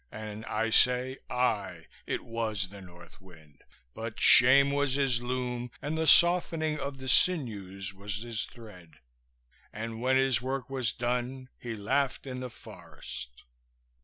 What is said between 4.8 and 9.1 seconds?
his loom, and the softening of the sinews was his thread.